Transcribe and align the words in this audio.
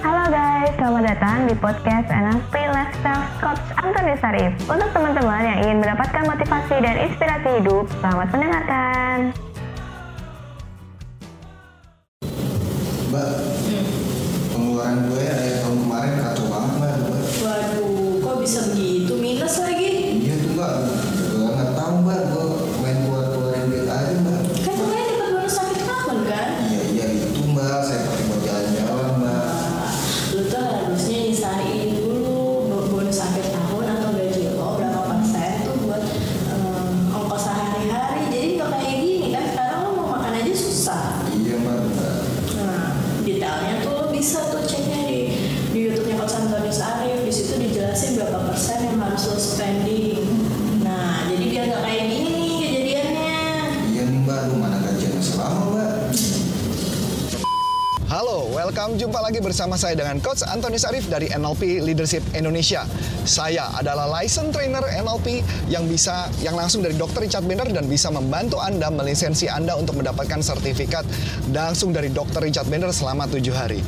Halo 0.00 0.32
guys, 0.32 0.72
selamat 0.80 1.12
datang 1.12 1.44
di 1.44 1.52
podcast 1.60 2.08
NLP 2.08 2.54
Lifestyle 2.72 3.20
Coach 3.36 3.60
Antoni 3.76 4.16
Sarif. 4.16 4.56
Untuk 4.64 4.88
teman-teman 4.96 5.44
yang 5.44 5.58
ingin 5.60 5.76
mendapatkan 5.76 6.24
motivasi 6.24 6.76
dan 6.80 7.04
inspirasi 7.04 7.60
hidup, 7.60 7.84
selamat 8.00 8.32
mendengarkan. 8.32 9.36
Mbak, 13.12 13.32
pengeluaran 14.56 14.98
gue 15.04 15.20
Welcome. 58.90 59.06
Jumpa 59.06 59.22
lagi 59.22 59.38
bersama 59.38 59.78
saya 59.78 59.94
dengan 59.94 60.18
Coach 60.18 60.42
Antoni 60.50 60.74
Sarif 60.74 61.06
dari 61.06 61.30
NLP 61.30 61.78
Leadership 61.78 62.26
Indonesia. 62.34 62.82
Saya 63.22 63.70
adalah 63.78 64.10
license 64.18 64.50
trainer 64.50 64.82
NLP 64.82 65.46
yang 65.70 65.86
bisa, 65.86 66.26
yang 66.42 66.58
langsung 66.58 66.82
dari 66.82 66.98
Dr. 66.98 67.22
Richard 67.22 67.46
Bender 67.46 67.70
dan 67.70 67.86
bisa 67.86 68.10
membantu 68.10 68.58
Anda 68.58 68.90
melisensi 68.90 69.46
Anda 69.46 69.78
untuk 69.78 70.02
mendapatkan 70.02 70.42
sertifikat 70.42 71.06
langsung 71.54 71.94
dari 71.94 72.10
Dr. 72.10 72.42
Richard 72.42 72.66
Bender 72.66 72.90
selama 72.90 73.30
tujuh 73.30 73.54
hari. 73.54 73.78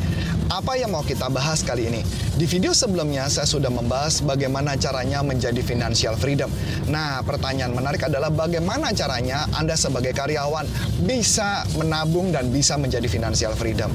Apa 0.55 0.79
yang 0.79 0.95
mau 0.95 1.03
kita 1.03 1.27
bahas 1.35 1.67
kali 1.67 1.91
ini? 1.91 2.07
Di 2.39 2.47
video 2.47 2.71
sebelumnya 2.71 3.27
saya 3.27 3.49
sudah 3.49 3.75
membahas 3.75 4.23
bagaimana 4.23 4.79
caranya 4.79 5.19
menjadi 5.27 5.59
financial 5.67 6.15
freedom. 6.15 6.51
Nah, 6.87 7.27
pertanyaan 7.27 7.75
menarik 7.75 8.07
adalah 8.07 8.31
bagaimana 8.31 8.95
caranya 8.95 9.51
Anda 9.59 9.75
sebagai 9.75 10.15
karyawan 10.15 10.69
bisa 11.03 11.67
menabung 11.75 12.31
dan 12.31 12.55
bisa 12.55 12.79
menjadi 12.79 13.11
financial 13.11 13.59
freedom. 13.59 13.91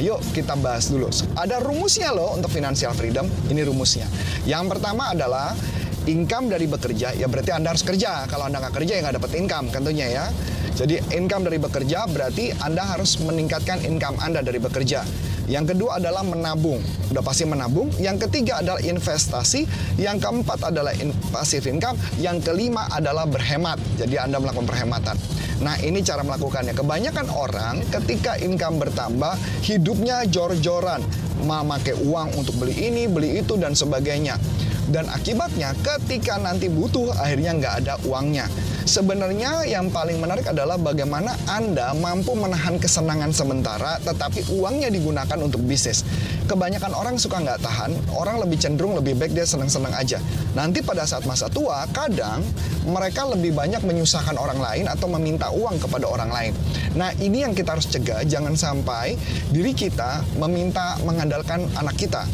Yuk 0.00 0.18
kita 0.32 0.56
bahas 0.58 0.88
dulu. 0.88 1.12
Ada 1.36 1.60
rumusnya 1.60 2.10
loh 2.10 2.34
untuk 2.34 2.48
financial 2.50 2.96
freedom. 2.96 3.28
Ini 3.52 3.62
rumusnya. 3.68 4.08
Yang 4.48 4.76
pertama 4.76 5.12
adalah 5.12 5.52
income 6.08 6.48
dari 6.48 6.64
bekerja. 6.64 7.12
Ya 7.14 7.28
berarti 7.28 7.52
Anda 7.52 7.76
harus 7.76 7.84
kerja. 7.84 8.24
Kalau 8.26 8.48
Anda 8.48 8.64
nggak 8.64 8.74
kerja 8.80 8.92
ya 8.96 9.00
nggak 9.04 9.16
dapat 9.20 9.32
income 9.36 9.66
tentunya 9.68 10.06
ya. 10.08 10.26
Jadi 10.74 10.96
income 11.12 11.44
dari 11.44 11.60
bekerja 11.60 12.08
berarti 12.08 12.56
Anda 12.56 12.82
harus 12.88 13.20
meningkatkan 13.20 13.84
income 13.84 14.16
Anda 14.24 14.40
dari 14.40 14.56
bekerja. 14.56 15.04
Yang 15.50 15.74
kedua 15.74 15.98
adalah 15.98 16.22
menabung. 16.22 16.78
Udah 17.10 17.26
pasti 17.26 17.42
menabung. 17.42 17.90
Yang 17.98 18.30
ketiga 18.30 18.62
adalah 18.62 18.78
investasi. 18.78 19.66
Yang 19.98 20.22
keempat 20.22 20.70
adalah 20.70 20.94
in- 20.94 21.10
passive 21.34 21.66
income. 21.66 21.98
Yang 22.22 22.46
kelima 22.46 22.86
adalah 22.86 23.26
berhemat. 23.26 23.82
Jadi 23.98 24.14
Anda 24.14 24.38
melakukan 24.38 24.70
perhematan. 24.70 25.18
Nah 25.60 25.74
ini 25.82 26.06
cara 26.06 26.22
melakukannya. 26.22 26.70
Kebanyakan 26.70 27.26
orang 27.34 27.82
ketika 27.90 28.38
income 28.38 28.78
bertambah, 28.78 29.34
hidupnya 29.66 30.22
jor-joran. 30.30 31.02
Memakai 31.42 31.98
uang 31.98 32.38
untuk 32.38 32.54
beli 32.62 32.86
ini, 32.86 33.10
beli 33.10 33.42
itu, 33.42 33.58
dan 33.58 33.74
sebagainya. 33.74 34.38
Dan 34.90 35.06
akibatnya 35.06 35.70
ketika 35.86 36.34
nanti 36.42 36.66
butuh, 36.66 37.14
akhirnya 37.14 37.54
nggak 37.54 37.74
ada 37.86 37.94
uangnya. 38.02 38.50
Sebenarnya 38.90 39.62
yang 39.70 39.86
paling 39.94 40.18
menarik 40.18 40.50
adalah 40.50 40.74
bagaimana 40.74 41.30
Anda 41.46 41.94
mampu 41.94 42.34
menahan 42.34 42.74
kesenangan 42.74 43.30
sementara, 43.30 44.02
tetapi 44.02 44.50
uangnya 44.50 44.90
digunakan 44.90 45.38
untuk 45.38 45.62
bisnis. 45.62 46.02
Kebanyakan 46.50 46.90
orang 46.98 47.14
suka 47.14 47.38
nggak 47.38 47.62
tahan, 47.62 47.94
orang 48.18 48.42
lebih 48.42 48.58
cenderung 48.58 48.98
lebih 48.98 49.14
baik 49.14 49.30
dia 49.30 49.46
senang-senang 49.46 49.94
aja. 49.94 50.18
Nanti 50.58 50.82
pada 50.82 51.06
saat 51.06 51.22
masa 51.22 51.46
tua, 51.46 51.86
kadang 51.94 52.42
mereka 52.82 53.30
lebih 53.30 53.54
banyak 53.54 53.78
menyusahkan 53.86 54.34
orang 54.34 54.58
lain 54.58 54.90
atau 54.90 55.06
meminta 55.06 55.54
uang 55.54 55.78
kepada 55.78 56.10
orang 56.10 56.34
lain. 56.34 56.52
Nah 56.98 57.14
ini 57.22 57.46
yang 57.46 57.54
kita 57.54 57.78
harus 57.78 57.86
cegah, 57.86 58.26
jangan 58.26 58.58
sampai 58.58 59.14
diri 59.54 59.70
kita 59.70 60.26
meminta 60.42 60.98
mengandalkan 61.06 61.62
anak 61.78 61.94
kita 61.94 62.26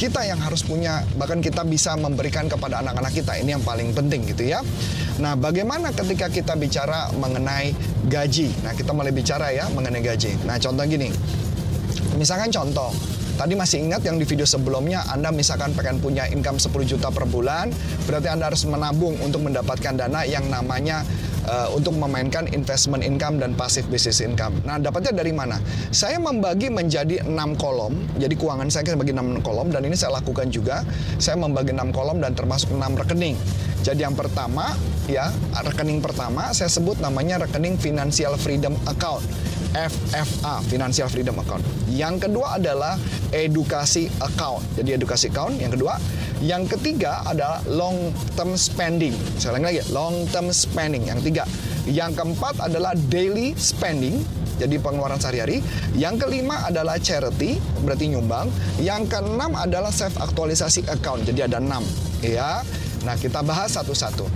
kita 0.00 0.24
yang 0.24 0.40
harus 0.40 0.64
punya 0.64 1.04
bahkan 1.20 1.44
kita 1.44 1.60
bisa 1.60 1.92
memberikan 1.92 2.48
kepada 2.48 2.80
anak-anak 2.80 3.12
kita 3.12 3.36
ini 3.36 3.52
yang 3.52 3.60
paling 3.60 3.92
penting 3.92 4.24
gitu 4.24 4.48
ya. 4.48 4.64
Nah, 5.20 5.36
bagaimana 5.36 5.92
ketika 5.92 6.32
kita 6.32 6.56
bicara 6.56 7.12
mengenai 7.20 7.76
gaji? 8.08 8.48
Nah, 8.64 8.72
kita 8.72 8.96
mulai 8.96 9.12
bicara 9.12 9.52
ya 9.52 9.68
mengenai 9.68 10.00
gaji. 10.00 10.40
Nah, 10.48 10.56
contoh 10.56 10.88
gini. 10.88 11.12
Misalkan 12.16 12.48
contoh, 12.48 12.88
Tadi 13.40 13.56
masih 13.56 13.88
ingat 13.88 14.04
yang 14.04 14.20
di 14.20 14.28
video 14.28 14.44
sebelumnya 14.44 15.00
Anda 15.08 15.32
misalkan 15.32 15.72
pengen 15.72 15.96
punya 15.96 16.28
income 16.28 16.60
10 16.60 16.76
juta 16.84 17.08
per 17.08 17.24
bulan, 17.24 17.72
berarti 18.04 18.28
Anda 18.28 18.52
harus 18.52 18.68
menabung 18.68 19.16
untuk 19.24 19.40
mendapatkan 19.48 19.96
dana 19.96 20.28
yang 20.28 20.44
namanya 20.52 21.00
uh, 21.50 21.68
untuk 21.74 21.98
memainkan 21.98 22.46
investment 22.54 23.02
income 23.02 23.42
dan 23.42 23.58
passive 23.58 23.90
business 23.90 24.22
income. 24.22 24.54
Nah, 24.62 24.78
dapatnya 24.78 25.18
dari 25.18 25.34
mana? 25.34 25.58
Saya 25.90 26.22
membagi 26.22 26.70
menjadi 26.70 27.26
6 27.26 27.34
kolom. 27.58 27.98
Jadi 28.16 28.38
keuangan 28.38 28.70
saya 28.70 28.86
kita 28.86 28.96
bagi 28.96 29.10
6 29.12 29.42
kolom 29.42 29.74
dan 29.74 29.82
ini 29.82 29.98
saya 29.98 30.22
lakukan 30.22 30.48
juga. 30.54 30.86
Saya 31.18 31.34
membagi 31.36 31.74
6 31.74 31.90
kolom 31.90 32.22
dan 32.22 32.38
termasuk 32.38 32.70
6 32.70 32.78
rekening. 33.02 33.34
Jadi 33.82 34.06
yang 34.06 34.14
pertama 34.14 34.76
ya, 35.10 35.32
rekening 35.66 35.98
pertama 36.04 36.52
saya 36.54 36.68
sebut 36.70 37.00
namanya 37.02 37.42
rekening 37.42 37.80
financial 37.80 38.38
freedom 38.38 38.76
account. 38.86 39.24
FFA, 39.70 40.58
Financial 40.66 41.06
Freedom 41.06 41.38
Account. 41.38 41.62
Yang 41.86 42.26
kedua 42.26 42.58
adalah 42.58 42.98
edukasi 43.30 44.10
account. 44.18 44.66
Jadi 44.74 44.98
edukasi 44.98 45.30
account 45.30 45.62
yang 45.62 45.70
kedua. 45.70 45.94
Yang 46.40 46.76
ketiga 46.76 47.20
adalah 47.28 47.60
long 47.68 48.16
term 48.32 48.56
spending. 48.56 49.12
Saya 49.36 49.56
ulangi 49.56 49.76
lagi, 49.76 49.82
long 49.92 50.24
term 50.32 50.48
spending 50.56 51.04
yang 51.04 51.20
tiga. 51.20 51.44
Yang 51.84 52.16
keempat 52.16 52.64
adalah 52.64 52.96
daily 53.12 53.52
spending. 53.60 54.24
Jadi 54.56 54.76
pengeluaran 54.80 55.20
sehari-hari. 55.20 55.60
Yang 55.96 56.24
kelima 56.24 56.64
adalah 56.68 56.96
charity, 57.00 57.60
berarti 57.84 58.12
nyumbang. 58.12 58.48
Yang 58.80 59.12
keenam 59.12 59.52
adalah 59.56 59.92
self 59.92 60.16
aktualisasi 60.16 60.88
account. 60.88 61.28
Jadi 61.28 61.44
ada 61.44 61.60
enam, 61.60 61.84
ya. 62.24 62.64
Nah, 63.04 63.16
kita 63.16 63.40
bahas 63.40 63.76
satu-satu. 63.76 64.28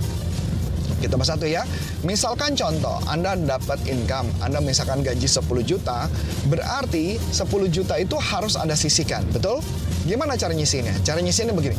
Kita 1.01 1.13
bahas 1.17 1.37
satu 1.37 1.45
ya. 1.45 1.61
Misalkan 2.01 2.57
contoh, 2.57 2.97
Anda 3.05 3.37
dapat 3.37 3.81
income, 3.85 4.29
Anda 4.41 4.61
misalkan 4.61 5.05
gaji 5.05 5.25
10 5.25 5.61
juta, 5.61 6.09
berarti 6.49 7.21
10 7.29 7.69
juta 7.69 7.97
itu 8.01 8.17
harus 8.17 8.57
Anda 8.57 8.73
sisihkan, 8.73 9.25
betul? 9.29 9.61
Gimana 10.05 10.37
cara 10.37 10.53
nyisihinnya? 10.53 11.01
Cara 11.01 11.17
nyisihinnya 11.17 11.57
begini. 11.57 11.77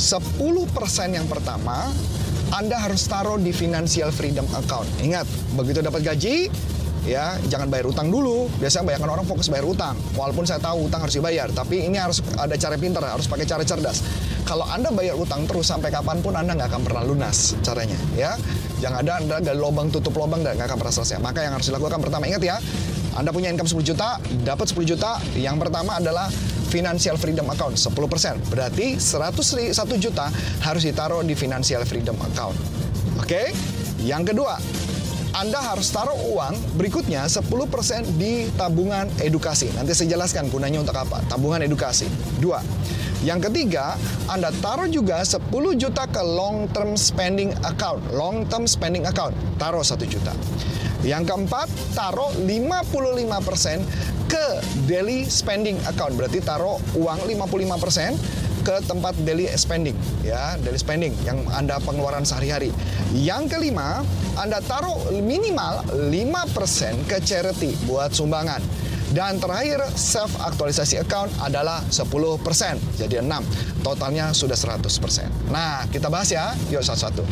10% 0.00 0.40
yang 1.12 1.26
pertama 1.28 1.92
Anda 2.48 2.80
harus 2.80 3.04
taruh 3.04 3.36
di 3.36 3.52
financial 3.52 4.08
freedom 4.08 4.48
account. 4.56 4.88
Ingat, 5.04 5.28
begitu 5.52 5.84
dapat 5.84 6.00
gaji, 6.00 6.48
ya 7.04 7.36
jangan 7.44 7.68
bayar 7.68 7.92
utang 7.92 8.08
dulu. 8.08 8.48
Biasanya 8.56 8.88
banyak 8.88 9.02
orang 9.04 9.28
fokus 9.28 9.52
bayar 9.52 9.68
utang. 9.68 10.00
Walaupun 10.16 10.48
saya 10.48 10.56
tahu 10.64 10.88
utang 10.88 11.04
harus 11.04 11.12
dibayar, 11.12 11.52
tapi 11.52 11.84
ini 11.84 12.00
harus 12.00 12.24
ada 12.40 12.56
cara 12.56 12.80
pintar, 12.80 13.04
harus 13.04 13.28
pakai 13.28 13.44
cara 13.44 13.60
cerdas. 13.68 14.00
Kalau 14.48 14.64
Anda 14.64 14.88
bayar 14.88 15.20
utang 15.20 15.44
terus 15.44 15.68
sampai 15.68 15.92
kapan 15.92 16.24
pun 16.24 16.32
Anda 16.32 16.56
nggak 16.56 16.72
akan 16.72 16.82
pernah 16.88 17.04
lunas 17.04 17.52
caranya, 17.60 18.00
ya. 18.16 18.32
Jangan 18.80 19.04
ada 19.04 19.12
Anda 19.20 19.36
gali 19.44 19.60
lubang 19.60 19.92
tutup 19.92 20.16
lubang 20.16 20.40
dan 20.40 20.56
nggak 20.56 20.72
akan 20.72 20.78
pernah 20.80 20.94
selesai. 20.96 21.20
Maka 21.20 21.44
yang 21.44 21.52
harus 21.52 21.68
dilakukan 21.68 22.00
pertama 22.00 22.24
ingat 22.24 22.40
ya, 22.40 22.56
Anda 23.12 23.28
punya 23.28 23.52
income 23.52 23.68
10 23.68 23.84
juta, 23.84 24.16
dapat 24.40 24.72
10 24.72 24.88
juta, 24.88 25.20
yang 25.36 25.60
pertama 25.60 26.00
adalah 26.00 26.32
financial 26.68 27.16
freedom 27.16 27.48
account 27.48 27.74
10%. 27.76 28.52
Berarti 28.52 29.00
101 29.00 29.74
juta 29.98 30.28
harus 30.62 30.82
ditaruh 30.84 31.24
di 31.24 31.34
financial 31.34 31.82
freedom 31.88 32.16
account. 32.22 32.56
Oke? 33.18 33.52
Yang 34.04 34.32
kedua, 34.32 34.54
anda 35.36 35.60
harus 35.60 35.92
taruh 35.92 36.16
uang 36.34 36.54
berikutnya 36.80 37.28
10% 37.28 37.44
di 38.16 38.48
tabungan 38.56 39.10
edukasi. 39.20 39.68
Nanti 39.76 39.92
saya 39.92 40.16
jelaskan 40.16 40.48
gunanya 40.48 40.80
untuk 40.80 40.96
apa. 40.96 41.20
Tabungan 41.28 41.60
edukasi. 41.60 42.08
Dua. 42.40 42.62
Yang 43.26 43.50
ketiga, 43.50 43.98
Anda 44.30 44.54
taruh 44.62 44.86
juga 44.86 45.26
10 45.26 45.50
juta 45.74 46.06
ke 46.06 46.22
long 46.22 46.70
term 46.70 46.94
spending 46.94 47.50
account. 47.66 47.98
Long 48.14 48.46
term 48.46 48.70
spending 48.70 49.10
account. 49.10 49.34
Taruh 49.58 49.82
1 49.82 50.06
juta. 50.06 50.30
Yang 51.02 51.30
keempat, 51.30 51.66
taruh 51.94 52.30
55% 52.46 53.82
ke 54.30 54.46
daily 54.86 55.26
spending 55.26 55.78
account. 55.86 56.14
Berarti 56.14 56.38
taruh 56.42 56.78
uang 56.94 57.26
55% 57.26 58.18
ke 58.66 58.84
tempat 58.84 59.14
daily 59.24 59.48
spending 59.56 59.96
ya, 60.20 60.58
daily 60.60 60.76
spending 60.76 61.14
yang 61.24 61.40
Anda 61.54 61.80
pengeluaran 61.80 62.26
sehari-hari. 62.26 62.74
Yang 63.16 63.56
kelima, 63.56 64.04
Anda 64.36 64.60
taruh 64.60 65.08
minimal 65.24 65.86
5% 66.12 67.08
ke 67.08 67.16
charity 67.24 67.72
buat 67.88 68.12
sumbangan. 68.12 68.60
Dan 69.08 69.40
terakhir, 69.40 69.80
self 69.96 70.36
aktualisasi 70.36 71.00
account 71.00 71.32
adalah 71.40 71.80
10%. 71.88 72.76
Jadi 73.00 73.24
6. 73.24 73.40
Totalnya 73.80 74.36
sudah 74.36 74.56
100%. 74.56 75.48
Nah, 75.48 75.88
kita 75.88 76.12
bahas 76.12 76.28
ya. 76.28 76.52
Yuk 76.68 76.84
satu-satu. 76.84 77.24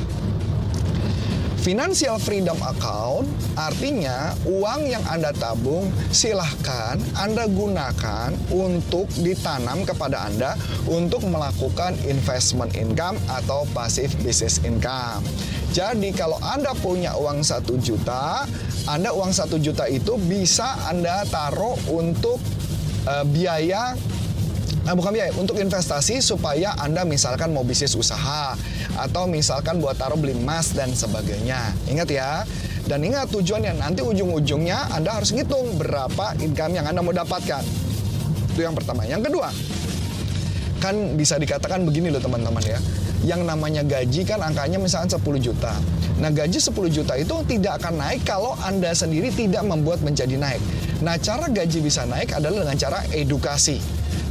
Financial 1.67 2.15
Freedom 2.23 2.55
Account 2.63 3.27
artinya 3.59 4.31
uang 4.47 4.87
yang 4.87 5.03
Anda 5.11 5.35
tabung 5.35 5.91
silahkan 6.15 6.95
Anda 7.19 7.51
gunakan 7.51 8.31
untuk 8.55 9.11
ditanam 9.19 9.83
kepada 9.83 10.31
Anda 10.31 10.55
untuk 10.87 11.27
melakukan 11.27 11.99
investment 12.07 12.71
income 12.79 13.19
atau 13.27 13.67
passive 13.75 14.15
business 14.23 14.63
income. 14.63 15.27
Jadi 15.75 16.15
kalau 16.15 16.39
Anda 16.43 16.75
punya 16.79 17.15
uang 17.19 17.43
satu 17.43 17.79
juta, 17.81 18.47
Anda 18.87 19.11
uang 19.11 19.35
satu 19.35 19.59
juta 19.59 19.91
itu 19.91 20.15
bisa 20.19 20.87
Anda 20.87 21.27
taruh 21.27 21.75
untuk 21.91 22.39
uh, 23.07 23.25
biaya 23.27 23.97
Nah, 24.87 24.95
bukan 24.95 25.19
biaya, 25.19 25.35
untuk 25.35 25.59
investasi 25.59 26.23
supaya 26.23 26.71
Anda 26.79 27.03
misalkan 27.03 27.51
mau 27.51 27.67
bisnis 27.67 27.99
usaha 27.99 28.55
atau 28.95 29.27
misalkan 29.27 29.83
buat 29.83 29.99
taruh 29.99 30.15
beli 30.15 30.39
emas 30.39 30.71
dan 30.79 30.95
sebagainya. 30.95 31.75
Ingat 31.91 32.07
ya. 32.07 32.47
Dan 32.87 33.03
ingat 33.03 33.35
tujuannya 33.35 33.83
nanti 33.83 34.07
ujung-ujungnya 34.07 34.95
Anda 34.95 35.19
harus 35.19 35.35
ngitung 35.35 35.75
berapa 35.75 36.39
income 36.39 36.79
yang 36.79 36.87
Anda 36.87 37.03
mau 37.03 37.11
dapatkan. 37.11 37.67
Itu 38.55 38.63
yang 38.63 38.79
pertama. 38.79 39.03
Yang 39.03 39.27
kedua, 39.27 39.51
kan 40.83 41.17
bisa 41.17 41.41
dikatakan 41.41 41.83
begini 41.85 42.13
loh 42.13 42.23
teman-teman 42.23 42.63
ya. 42.63 42.79
Yang 43.25 43.49
namanya 43.49 43.83
gaji 43.83 44.23
kan 44.23 44.41
angkanya 44.45 44.79
misalnya 44.79 45.17
10 45.17 45.23
juta. 45.41 45.73
Nah 46.21 46.31
gaji 46.31 46.59
10 46.61 46.73
juta 46.93 47.13
itu 47.17 47.35
tidak 47.49 47.83
akan 47.83 48.01
naik 48.01 48.23
kalau 48.25 48.55
Anda 48.63 48.93
sendiri 48.93 49.33
tidak 49.33 49.65
membuat 49.67 50.05
menjadi 50.05 50.37
naik. 50.37 50.63
Nah 51.03 51.17
cara 51.21 51.49
gaji 51.49 51.79
bisa 51.85 52.05
naik 52.09 52.33
adalah 52.33 52.65
dengan 52.65 52.77
cara 52.77 52.99
edukasi 53.13 53.81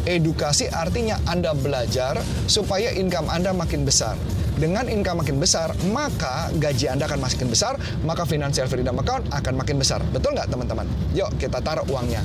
Edukasi 0.06 0.70
artinya 0.70 1.18
Anda 1.26 1.58
belajar 1.58 2.22
supaya 2.46 2.94
income 2.94 3.26
Anda 3.26 3.58
makin 3.58 3.90
besar. 3.90 4.14
Dengan 4.54 4.86
income 4.86 5.26
makin 5.26 5.42
besar, 5.42 5.74
maka 5.90 6.54
gaji 6.62 6.94
Anda 6.94 7.10
akan 7.10 7.26
makin 7.26 7.50
besar, 7.50 7.74
maka 8.06 8.22
financial 8.24 8.70
freedom 8.70 9.02
account 9.02 9.26
akan 9.34 9.58
makin 9.58 9.82
besar. 9.82 10.06
Betul 10.14 10.38
nggak 10.38 10.54
teman-teman? 10.54 10.86
Yuk 11.18 11.34
kita 11.42 11.58
taruh 11.58 11.84
uangnya. 11.90 12.22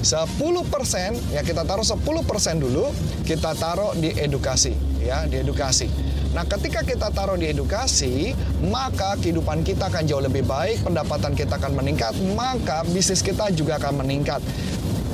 10% 0.00 1.36
ya 1.36 1.42
kita 1.44 1.62
taruh 1.64 1.84
10% 1.84 2.00
dulu, 2.56 2.88
kita 3.28 3.52
taruh 3.56 3.92
di 3.96 4.12
edukasi 4.16 4.72
ya, 5.00 5.28
di 5.28 5.40
edukasi. 5.40 5.88
Nah, 6.30 6.46
ketika 6.46 6.86
kita 6.86 7.10
taruh 7.10 7.34
di 7.34 7.50
edukasi, 7.50 8.30
maka 8.70 9.18
kehidupan 9.18 9.66
kita 9.66 9.90
akan 9.90 10.06
jauh 10.06 10.22
lebih 10.22 10.46
baik, 10.46 10.86
pendapatan 10.86 11.34
kita 11.34 11.58
akan 11.58 11.74
meningkat, 11.74 12.14
maka 12.38 12.86
bisnis 12.86 13.18
kita 13.18 13.50
juga 13.50 13.82
akan 13.82 14.06
meningkat 14.06 14.38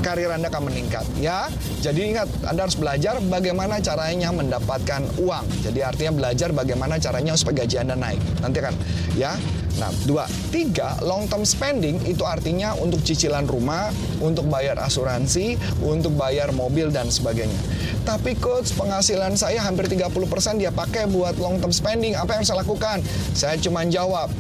karir 0.05 0.31
Anda 0.31 0.47
akan 0.53 0.71
meningkat 0.71 1.03
ya. 1.19 1.51
Jadi 1.83 2.15
ingat 2.15 2.31
Anda 2.47 2.71
harus 2.71 2.79
belajar 2.79 3.19
bagaimana 3.27 3.83
caranya 3.83 4.31
mendapatkan 4.31 5.03
uang. 5.19 5.45
Jadi 5.67 5.83
artinya 5.83 6.13
belajar 6.15 6.55
bagaimana 6.55 6.95
caranya 7.03 7.35
supaya 7.35 7.67
gaji 7.67 7.77
Anda 7.83 7.99
naik. 7.99 8.23
Nanti 8.39 8.59
kan 8.63 8.75
ya. 9.19 9.35
Nah, 9.77 9.93
dua, 10.09 10.25
tiga, 10.49 10.97
long 11.05 11.29
term 11.29 11.45
spending 11.45 12.01
itu 12.09 12.25
artinya 12.25 12.73
untuk 12.81 13.05
cicilan 13.05 13.45
rumah, 13.45 13.93
untuk 14.25 14.49
bayar 14.49 14.81
asuransi, 14.81 15.61
untuk 15.85 16.17
bayar 16.17 16.53
mobil 16.57 16.89
dan 16.89 17.13
sebagainya. 17.13 17.61
Tapi 18.09 18.39
coach, 18.41 18.73
penghasilan 18.73 19.37
saya 19.37 19.61
hampir 19.61 19.91
30% 19.91 20.57
dia 20.57 20.73
pakai 20.73 21.11
buat 21.11 21.37
long 21.37 21.61
term 21.61 21.75
spending. 21.75 22.17
Apa 22.17 22.41
yang 22.41 22.45
saya 22.47 22.65
lakukan? 22.65 23.05
Saya 23.37 23.61
cuma 23.61 23.85
jawab, 23.85 24.33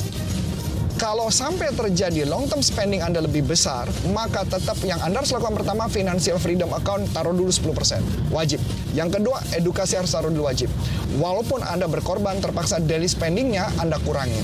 kalau 0.96 1.28
sampai 1.28 1.76
terjadi 1.76 2.24
long 2.24 2.48
term 2.48 2.64
spending 2.64 3.04
Anda 3.04 3.20
lebih 3.20 3.44
besar, 3.44 3.84
maka 4.16 4.48
tetap 4.48 4.80
yang 4.80 4.96
Anda 5.04 5.20
harus 5.20 5.28
lakukan 5.28 5.60
pertama 5.60 5.92
financial 5.92 6.40
freedom 6.40 6.72
account 6.72 7.12
taruh 7.12 7.36
dulu 7.36 7.52
10%. 7.52 8.32
Wajib. 8.32 8.64
Yang 8.96 9.20
kedua, 9.20 9.44
edukasi 9.52 10.00
harus 10.00 10.08
taruh 10.08 10.32
dulu 10.32 10.48
wajib. 10.48 10.72
Walaupun 11.20 11.60
Anda 11.60 11.84
berkorban 11.84 12.40
terpaksa 12.40 12.80
daily 12.80 13.12
spendingnya 13.12 13.68
Anda 13.76 14.00
kurangin. 14.00 14.40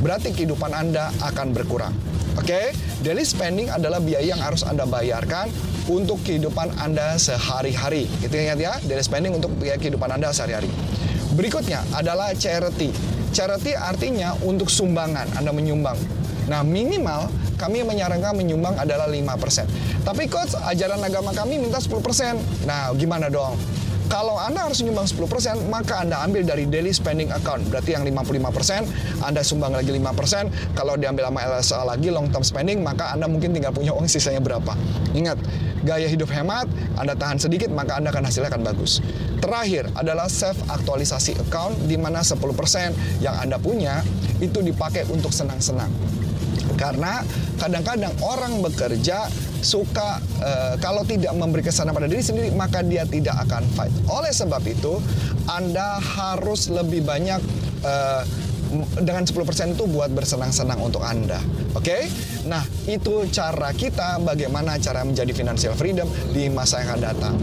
Berarti 0.00 0.32
kehidupan 0.32 0.72
Anda 0.72 1.12
akan 1.20 1.52
berkurang. 1.52 1.92
Oke, 2.40 2.46
okay? 2.46 2.66
daily 3.04 3.26
spending 3.26 3.68
adalah 3.68 4.00
biaya 4.00 4.32
yang 4.32 4.40
harus 4.40 4.64
Anda 4.64 4.88
bayarkan 4.88 5.52
untuk 5.92 6.22
kehidupan 6.24 6.78
Anda 6.80 7.20
sehari-hari. 7.20 8.08
Itu 8.24 8.32
ingat 8.32 8.58
ya, 8.60 8.72
daily 8.86 9.04
spending 9.04 9.36
untuk 9.36 9.52
biaya 9.60 9.76
kehidupan 9.76 10.08
Anda 10.08 10.32
sehari-hari. 10.32 10.70
Berikutnya 11.36 11.84
adalah 11.94 12.32
charity. 12.32 12.90
Charity 13.30 13.78
artinya 13.78 14.34
untuk 14.42 14.66
sumbangan, 14.72 15.26
Anda 15.38 15.54
menyumbang. 15.54 15.98
Nah, 16.50 16.66
minimal 16.66 17.30
kami 17.60 17.86
menyarankan 17.86 18.34
menyumbang 18.34 18.74
adalah 18.80 19.06
5%. 19.06 19.68
Tapi 20.02 20.26
coach, 20.26 20.56
ajaran 20.56 20.98
agama 21.04 21.30
kami 21.30 21.60
minta 21.60 21.78
10%. 21.78 22.40
Nah, 22.66 22.90
gimana 22.96 23.30
dong? 23.30 23.54
Kalau 24.10 24.34
Anda 24.34 24.66
harus 24.66 24.82
menyumbang 24.82 25.06
10%, 25.06 25.70
maka 25.70 26.02
Anda 26.02 26.18
ambil 26.26 26.42
dari 26.42 26.66
daily 26.66 26.90
spending 26.90 27.30
account. 27.30 27.70
Berarti 27.70 27.94
yang 27.94 28.02
55%, 28.02 29.22
Anda 29.22 29.38
sumbang 29.46 29.70
lagi 29.70 29.94
5%. 29.94 30.74
Kalau 30.74 30.98
diambil 30.98 31.30
sama 31.30 31.46
LSA 31.46 31.86
lagi, 31.86 32.10
long 32.10 32.26
term 32.26 32.42
spending, 32.42 32.82
maka 32.82 33.14
Anda 33.14 33.30
mungkin 33.30 33.54
tinggal 33.54 33.70
punya 33.70 33.94
uang 33.94 34.10
sisanya 34.10 34.42
berapa. 34.42 34.74
Ingat, 35.14 35.38
gaya 35.86 36.10
hidup 36.10 36.26
hemat, 36.34 36.66
Anda 36.98 37.14
tahan 37.14 37.38
sedikit, 37.38 37.70
maka 37.70 38.02
Anda 38.02 38.10
akan 38.10 38.26
hasilnya 38.26 38.50
akan 38.50 38.66
bagus. 38.66 38.98
Terakhir 39.38 39.86
adalah 39.94 40.26
self 40.26 40.58
aktualisasi 40.66 41.38
account, 41.46 41.78
di 41.86 41.94
mana 41.94 42.26
10% 42.26 43.22
yang 43.22 43.38
Anda 43.38 43.62
punya 43.62 44.02
itu 44.42 44.58
dipakai 44.58 45.06
untuk 45.06 45.30
senang-senang. 45.30 45.88
Karena 46.76 47.22
kadang-kadang 47.58 48.12
orang 48.22 48.60
bekerja 48.60 49.30
suka 49.60 50.18
uh, 50.40 50.74
kalau 50.80 51.04
tidak 51.04 51.36
memberi 51.36 51.60
kesan 51.60 51.92
pada 51.92 52.08
diri 52.08 52.24
sendiri 52.24 52.48
maka 52.56 52.80
dia 52.80 53.04
tidak 53.04 53.36
akan 53.48 53.64
fight. 53.76 53.92
Oleh 54.08 54.32
sebab 54.32 54.64
itu 54.64 54.98
Anda 55.46 56.00
harus 56.00 56.72
lebih 56.72 57.04
banyak 57.04 57.40
uh, 57.84 58.24
dengan 59.02 59.26
10% 59.26 59.74
itu 59.74 59.84
buat 59.90 60.14
bersenang-senang 60.14 60.78
untuk 60.78 61.02
Anda. 61.02 61.42
Oke? 61.74 61.90
Okay? 61.90 62.02
Nah, 62.46 62.62
itu 62.86 63.26
cara 63.34 63.74
kita 63.74 64.22
bagaimana 64.22 64.78
cara 64.78 65.02
menjadi 65.02 65.34
financial 65.34 65.74
freedom 65.74 66.06
di 66.30 66.46
masa 66.46 66.82
yang 66.82 66.94
akan 66.94 67.02
datang. 67.02 67.34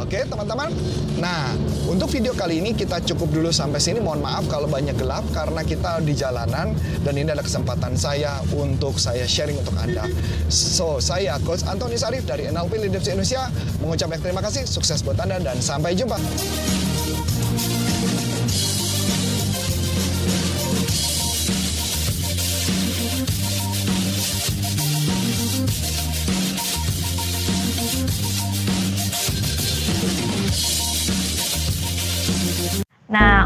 Oke, 0.00 0.24
teman-teman. 0.24 0.72
Nah, 1.20 1.52
untuk 1.84 2.08
video 2.08 2.32
kali 2.32 2.64
ini 2.64 2.72
kita 2.72 3.04
cukup 3.04 3.28
dulu 3.36 3.52
sampai 3.52 3.76
sini. 3.76 4.00
Mohon 4.00 4.24
maaf 4.24 4.44
kalau 4.48 4.64
banyak 4.64 4.96
gelap 4.96 5.28
karena 5.36 5.60
kita 5.60 6.00
di 6.00 6.16
jalanan 6.16 6.72
dan 7.04 7.12
ini 7.12 7.28
adalah 7.28 7.44
kesempatan 7.44 7.92
saya 8.00 8.40
untuk 8.56 8.96
saya 8.96 9.28
sharing 9.28 9.60
untuk 9.60 9.76
Anda. 9.76 10.08
So, 10.48 11.04
saya 11.04 11.36
Coach 11.44 11.68
Antoni 11.68 12.00
Sarif 12.00 12.24
dari 12.24 12.48
NLP 12.48 12.80
Leadership 12.80 13.12
Indonesia 13.12 13.52
mengucapkan 13.84 14.18
terima 14.24 14.40
kasih, 14.40 14.64
sukses 14.64 15.04
buat 15.04 15.20
Anda 15.20 15.36
dan 15.36 15.60
sampai 15.60 15.92
jumpa. 15.92 16.16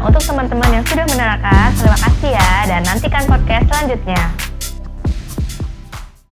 Untuk 0.05 0.21
teman-teman 0.21 0.69
yang 0.69 0.85
sudah 0.85 1.05
menerangkan, 1.09 1.73
terima 1.73 1.97
kasih 1.97 2.31
ya 2.37 2.51
dan 2.69 2.81
nantikan 2.85 3.25
podcast 3.25 3.65
selanjutnya. 3.73 4.44